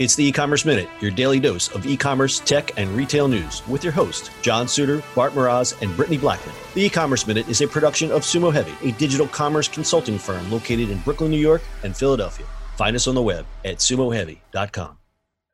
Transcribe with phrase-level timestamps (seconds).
[0.00, 3.92] It's the e-commerce minute, your daily dose of e-commerce, tech, and retail news with your
[3.92, 6.52] host, John Suder, Bart Mroz, and Brittany Blackman.
[6.74, 10.90] The e-commerce minute is a production of Sumo Heavy, a digital commerce consulting firm located
[10.90, 12.44] in Brooklyn, New York, and Philadelphia.
[12.76, 14.98] Find us on the web at sumoheavy.com.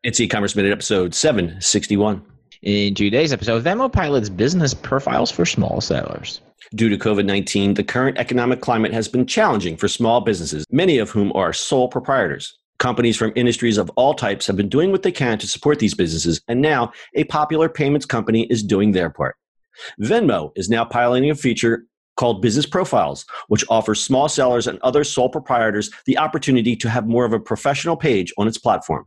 [0.05, 2.23] It's e-commerce minute episode 761.
[2.63, 6.41] In today's episode, Venmo pilots business profiles for small sellers.
[6.75, 10.97] Due to COVID 19, the current economic climate has been challenging for small businesses, many
[10.97, 12.57] of whom are sole proprietors.
[12.81, 15.95] Companies from industries of all types have been doing what they can to support these
[15.95, 19.37] businesses, and now a popular payments company is doing their part.
[20.01, 21.85] Venmo is now piloting a feature
[22.17, 27.07] called Business Profiles, which offers small sellers and other sole proprietors the opportunity to have
[27.07, 29.05] more of a professional page on its platform.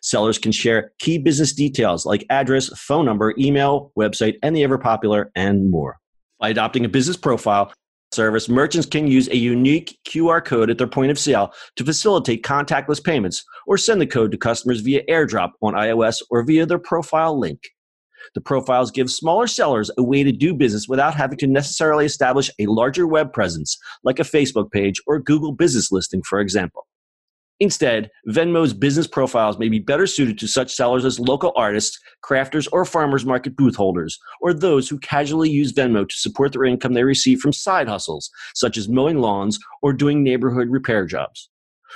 [0.00, 4.78] Sellers can share key business details like address, phone number, email, website, and the ever
[4.78, 5.98] popular and more.
[6.38, 7.72] By adopting a business profile
[8.18, 12.42] service, merchants can use a unique QR code at their point of sale to facilitate
[12.42, 16.80] contactless payments or send the code to customers via airdrop on iOS or via their
[16.80, 17.60] profile link.
[18.34, 22.50] The profiles give smaller sellers a way to do business without having to necessarily establish
[22.58, 26.87] a larger web presence, like a Facebook page or Google business listing, for example.
[27.60, 32.68] Instead, Venmo's business profiles may be better suited to such sellers as local artists, crafters,
[32.70, 36.92] or farmers market booth holders, or those who casually use Venmo to support their income
[36.92, 41.50] they receive from side hustles, such as mowing lawns or doing neighborhood repair jobs.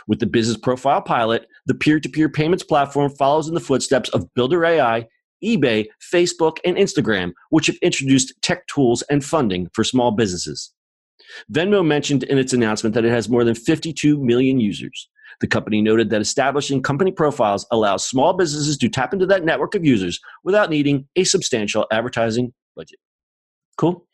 [0.08, 4.08] With the business profile pilot, the peer to peer payments platform follows in the footsteps
[4.10, 5.06] of Builder AI,
[5.44, 10.72] eBay, Facebook, and Instagram, which have introduced tech tools and funding for small businesses.
[11.52, 15.08] Venmo mentioned in its announcement that it has more than 52 million users.
[15.40, 19.74] The company noted that establishing company profiles allows small businesses to tap into that network
[19.74, 22.98] of users without needing a substantial advertising budget.
[23.76, 24.06] Cool.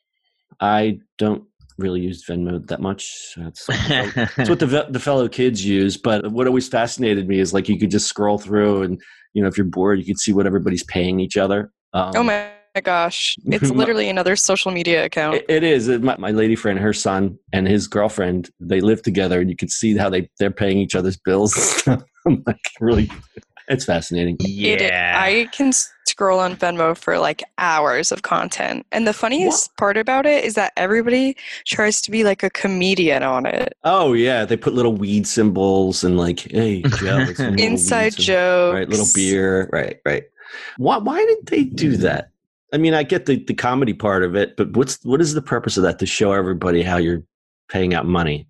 [0.61, 1.45] I don't
[1.77, 3.35] really use Venmo that much.
[3.37, 5.97] That's, that's what the, the fellow kids use.
[5.97, 9.01] But what always fascinated me is like you could just scroll through and,
[9.35, 11.71] you know, if you're bored, you could see what everybody's paying each other.
[11.93, 13.37] Um, oh my my gosh.
[13.59, 15.37] It's literally another social media account.
[15.37, 15.89] it, it is.
[15.89, 19.69] My, my, lady friend, her son, and his girlfriend, they live together, and you can
[19.69, 21.55] see how they, they're paying each other's bills.
[22.47, 23.11] Like, really,
[23.69, 24.37] it's fascinating.
[24.41, 24.75] Yeah.
[24.75, 25.73] It, I can
[26.07, 28.85] scroll on Venmo for like hours of content.
[28.93, 29.77] And the funniest what?
[29.79, 33.73] part about it is that everybody tries to be like a comedian on it.
[33.85, 34.45] Oh, yeah.
[34.45, 37.25] They put little weed symbols and like, hey, Joe,
[37.57, 38.75] inside jokes.
[38.75, 38.89] Right.
[38.91, 39.71] Little beer.
[39.73, 40.01] Right.
[40.05, 40.25] Right.
[40.77, 42.31] Why, why did they do that?
[42.73, 45.43] I mean, I get the, the comedy part of it, but what's what is the
[45.43, 47.23] purpose of that to show everybody how you're
[47.69, 48.47] paying out money?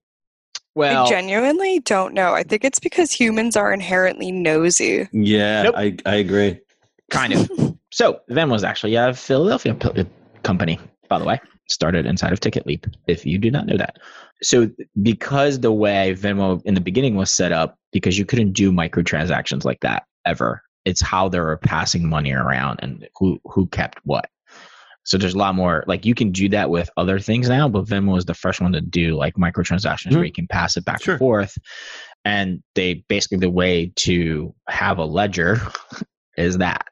[0.75, 2.35] Well, I genuinely don't know.
[2.35, 5.09] I think it's because humans are inherently nosy.
[5.13, 5.75] Yeah, nope.
[5.77, 6.61] I I agree.
[7.11, 7.51] Kind of.
[7.93, 10.05] so Venmo was actually a Philadelphia uh,
[10.43, 10.79] company,
[11.09, 12.93] by the way, started inside of TicketLeap.
[13.07, 13.99] If you do not know that,
[14.43, 14.71] so
[15.03, 19.65] because the way Venmo in the beginning was set up, because you couldn't do microtransactions
[19.65, 24.31] like that ever it's how they were passing money around and who who kept what.
[25.05, 27.85] So there's a lot more like you can do that with other things now, but
[27.85, 30.17] Venmo is the first one to do like microtransactions mm-hmm.
[30.17, 31.15] where you can pass it back sure.
[31.15, 31.59] and forth.
[32.25, 35.61] And they basically the way to have a ledger
[36.39, 36.87] is that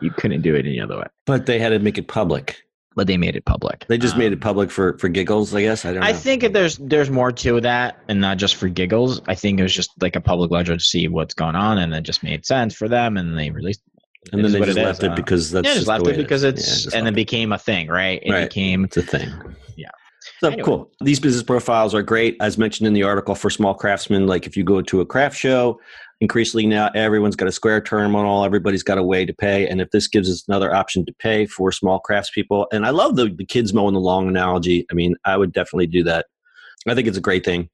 [0.00, 1.06] you couldn't do it any other way.
[1.24, 2.58] But they had to make it public
[3.00, 3.86] but they made it public.
[3.88, 5.86] They just um, made it um, public for for giggles, I guess.
[5.86, 6.00] I don't.
[6.02, 6.06] Know.
[6.06, 9.22] I think there's there's more to that, and not just for giggles.
[9.26, 11.94] I think it was just like a public ledger to see what's going on, and
[11.94, 13.80] it just made sense for them, and they released.
[14.32, 16.98] And then they just left it, because that's yeah, just left it because it's yeah,
[16.98, 18.20] and it became a thing, right?
[18.22, 18.50] It right.
[18.50, 19.30] became it's a thing.
[19.78, 19.88] Yeah.
[20.40, 20.62] So anyway.
[20.62, 20.90] cool.
[21.00, 24.26] These business profiles are great, as mentioned in the article for small craftsmen.
[24.26, 25.80] Like if you go to a craft show,
[26.20, 29.90] increasingly now everyone's got a square terminal everybody's got a way to pay and if
[29.90, 33.44] this gives us another option to pay for small craftspeople and i love the, the
[33.44, 36.26] kids mowing the lawn analogy i mean i would definitely do that.
[36.88, 37.68] I think it's a great thing.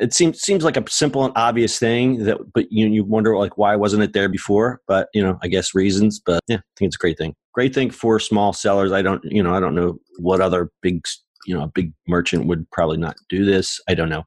[0.00, 3.58] It seems seems like a simple and obvious thing that but you you wonder like
[3.58, 4.80] why wasn't it there before?
[4.86, 7.34] But you know i guess reasons but yeah i think it's a great thing.
[7.54, 8.92] Great thing for small sellers.
[8.92, 11.04] I don't you know i don't know what other big
[11.44, 13.80] you know a big merchant would probably not do this.
[13.88, 14.24] I don't know.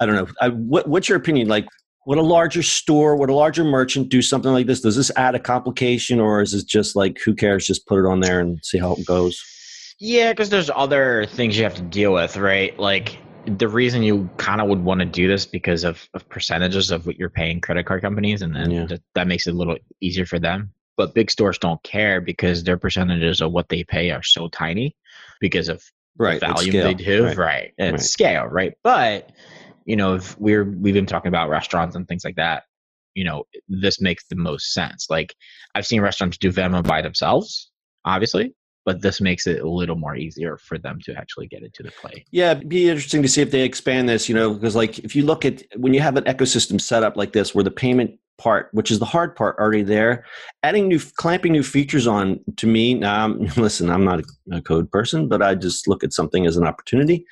[0.00, 0.28] I don't know.
[0.40, 1.48] I, what, what's your opinion?
[1.48, 1.68] Like,
[2.06, 4.80] would a larger store, would a larger merchant do something like this?
[4.80, 7.66] Does this add a complication or is it just like, who cares?
[7.66, 9.42] Just put it on there and see how it goes?
[9.98, 12.78] Yeah, because there's other things you have to deal with, right?
[12.78, 16.90] Like the reason you kind of would want to do this because of, of percentages
[16.90, 18.86] of what you're paying credit card companies, and then yeah.
[18.86, 20.72] that, that makes it a little easier for them.
[20.96, 24.96] But big stores don't care because their percentages of what they pay are so tiny
[25.40, 25.82] because of
[26.18, 27.36] right, the volume they do, right?
[27.36, 27.74] right.
[27.78, 28.00] And right.
[28.00, 28.74] scale, right?
[28.82, 29.30] But
[29.84, 32.64] you know, if we're we've been talking about restaurants and things like that,
[33.14, 35.06] you know, this makes the most sense.
[35.10, 35.34] Like
[35.74, 37.70] I've seen restaurants do Venmo by themselves,
[38.04, 38.54] obviously,
[38.84, 41.90] but this makes it a little more easier for them to actually get into the
[41.90, 42.24] play.
[42.30, 45.14] Yeah, it'd be interesting to see if they expand this, you know, because like if
[45.14, 48.18] you look at when you have an ecosystem set up like this where the payment
[48.38, 50.24] part, which is the hard part, already there,
[50.62, 54.22] adding new clamping new features on to me, now I'm, listen, I'm not
[54.52, 57.26] a code person, but I just look at something as an opportunity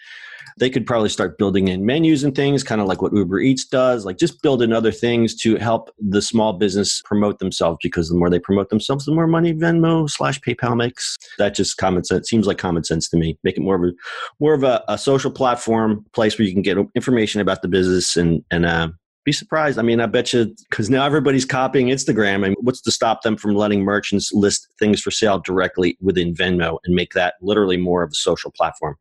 [0.59, 3.65] they could probably start building in menus and things, kind of like what Uber Eats
[3.65, 8.09] does, like just build in other things to help the small business promote themselves because
[8.09, 11.17] the more they promote themselves, the more money Venmo slash PayPal makes.
[11.39, 13.39] That just common sense seems like common sense to me.
[13.45, 13.93] Make it more of a
[14.41, 18.17] more of a, a social platform, place where you can get information about the business
[18.17, 18.89] and and uh,
[19.25, 19.79] be surprised.
[19.79, 22.37] I mean, I bet you because now everybody's copying Instagram.
[22.37, 26.35] I mean, what's to stop them from letting merchants list things for sale directly within
[26.35, 28.97] Venmo and make that literally more of a social platform?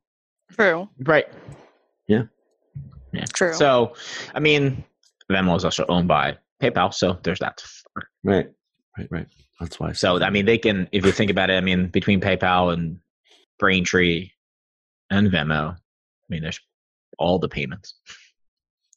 [0.52, 0.90] True.
[1.00, 1.28] Right.
[2.08, 2.24] Yeah.
[3.14, 3.26] Yeah.
[3.34, 3.54] True.
[3.54, 3.94] So,
[4.34, 4.84] I mean,
[5.32, 7.64] Venmo is also owned by PayPal, so there's that.
[8.24, 8.48] Right.
[8.98, 9.08] Right.
[9.10, 9.28] Right.
[9.60, 9.92] That's why.
[9.94, 13.00] So, I mean, they can, if you think about it, I mean, between PayPal and
[13.60, 14.30] Braintree
[15.10, 15.78] and Venmo, I
[16.30, 16.60] mean, there's
[17.18, 17.96] all the payments.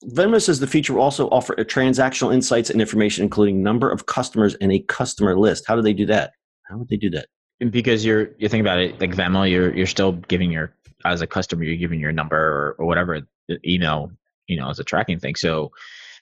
[0.04, 4.06] Venmo says the feature will also offer a transactional insights and information, including number of
[4.06, 5.64] customers and a customer list.
[5.66, 6.32] How do they do that?
[6.62, 7.26] How would they do that?
[7.70, 10.74] Because you're you think about it, like Venmo, you're you're still giving your
[11.04, 13.20] as a customer, you're giving your number or, or whatever
[13.66, 14.10] email,
[14.46, 15.34] you know, as a tracking thing.
[15.34, 15.72] So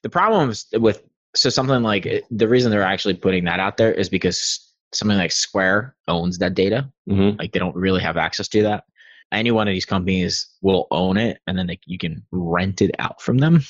[0.02, 1.02] the problem with
[1.34, 5.32] so something like the reason they're actually putting that out there is because something like
[5.32, 6.90] Square owns that data.
[7.08, 7.38] Mm-hmm.
[7.38, 8.84] Like they don't really have access to that.
[9.30, 12.92] Any one of these companies will own it, and then they, you can rent it
[12.98, 13.62] out from them.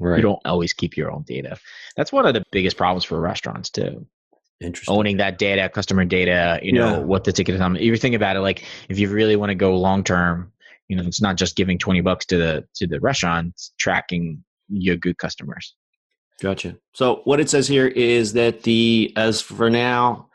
[0.00, 0.16] Right.
[0.16, 1.58] You don't always keep your own data.
[1.96, 4.06] That's one of the biggest problems for restaurants too.
[4.60, 4.94] Interesting.
[4.94, 6.98] Owning that data, customer data, you know, Yeah.
[6.98, 7.76] what the ticket is on.
[7.76, 10.52] If you think about it, like if you really want to go long term,
[10.88, 14.44] you know, it's not just giving twenty bucks to the to the restaurant, it's tracking
[14.68, 15.74] your good customers.
[16.40, 16.76] Gotcha.
[16.92, 20.28] So what it says here is that the as for now,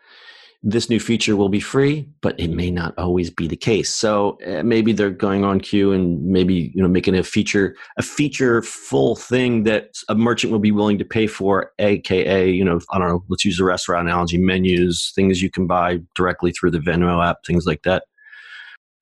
[0.61, 3.89] this new feature will be free, but it may not always be the case.
[3.94, 8.01] So uh, maybe they're going on queue and maybe you know making a feature a
[8.01, 12.79] feature full thing that a merchant will be willing to pay for, aka you know
[12.91, 13.23] I don't know.
[13.29, 17.38] Let's use a restaurant analogy: menus, things you can buy directly through the Venmo app,
[17.47, 18.03] things like that.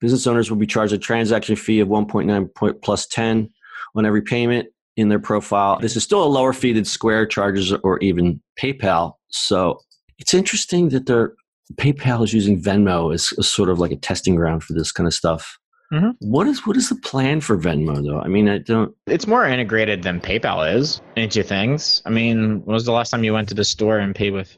[0.00, 3.50] Business owners will be charged a transaction fee of 1.9 point plus 10
[3.96, 5.80] on every payment in their profile.
[5.80, 9.14] This is still a lower fee than Square charges or even PayPal.
[9.30, 9.80] So
[10.18, 11.32] it's interesting that they're
[11.74, 15.06] PayPal is using Venmo as, as sort of like a testing ground for this kind
[15.06, 15.58] of stuff.
[15.92, 16.14] Mhm.
[16.20, 18.20] What is what is the plan for Venmo though?
[18.20, 18.94] I mean, I don't.
[19.06, 22.02] It's more integrated than PayPal is into things.
[22.04, 24.54] I mean, when was the last time you went to the store and paid with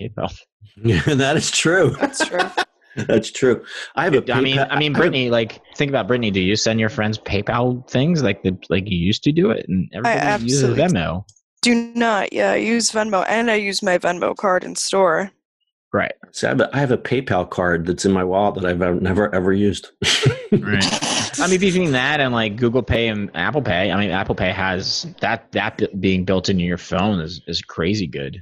[0.00, 0.36] PayPal?
[0.76, 1.90] Yeah, that is true.
[2.00, 2.40] That's true.
[3.08, 3.64] That's true.
[3.96, 4.32] I have a.
[4.32, 6.30] I mean, PayPal- I mean, have- Brittany, like, think about Brittany.
[6.30, 9.64] Do you send your friends PayPal things like the like you used to do it,
[9.68, 11.24] and everybody uses absolutely Venmo,
[11.62, 12.32] Do not.
[12.32, 15.30] Yeah, I use Venmo and I use my Venmo card in store.
[15.94, 16.12] Right?
[16.32, 19.00] See, I have a- I have a PayPal card that's in my wallet that I've
[19.00, 19.90] never ever used.
[20.52, 21.40] Right.
[21.40, 24.52] I mean, between that and like Google Pay and Apple Pay, I mean, Apple Pay
[24.52, 28.40] has that that being built into your phone is is crazy good.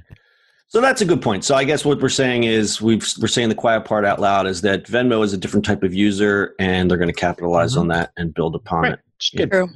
[0.67, 1.43] So that's a good point.
[1.43, 4.45] So I guess what we're saying is we've, we're saying the quiet part out loud
[4.47, 7.79] is that Venmo is a different type of user, and they're going to capitalize Mhm.
[7.81, 8.93] on that and build upon Right.
[8.93, 8.99] it.
[9.17, 9.51] It's good.
[9.51, 9.69] True.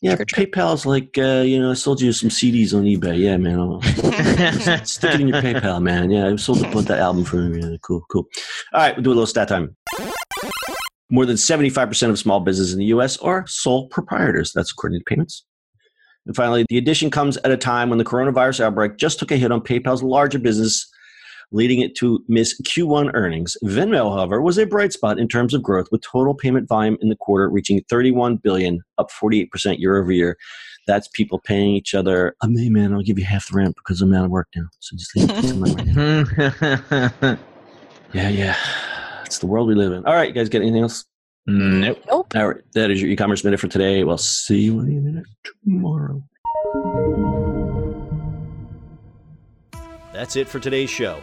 [0.00, 0.16] Yeah.
[0.16, 3.18] PayPal's like uh, you know I sold you some CDs on eBay.
[3.18, 3.80] Yeah, man,
[4.86, 6.10] stick it in your PayPal, man.
[6.10, 7.60] Yeah, I sold a bunch that album for you.
[7.60, 8.26] Yeah, cool, cool.
[8.72, 9.76] All right, we'll do a little stat time.
[11.10, 13.16] More than seventy-five percent of small businesses in the U.S.
[13.18, 14.52] are sole proprietors.
[14.52, 15.44] That's according to payments.
[16.26, 19.36] And finally, the addition comes at a time when the coronavirus outbreak just took a
[19.36, 20.88] hit on PayPal's larger business,
[21.50, 23.56] leading it to miss Q1 earnings.
[23.64, 27.08] Venmo, however, was a bright spot in terms of growth, with total payment volume in
[27.08, 30.36] the quarter reaching 31 billion, up 48% year over year.
[30.86, 32.34] That's people paying each other.
[32.40, 34.68] Um, hey man, I'll give you half the rent because I'm out of work now.
[34.80, 37.38] So just leave me some money.
[38.12, 38.56] Yeah, yeah.
[39.24, 40.04] It's the world we live in.
[40.06, 41.04] All right, you guys got anything else?
[41.46, 41.98] nope.
[42.08, 42.36] Nope.
[42.36, 44.04] All right, that is your e-commerce minute for today.
[44.04, 45.26] We'll see you in a minute
[45.64, 46.22] tomorrow.
[50.12, 51.22] That's it for today's show.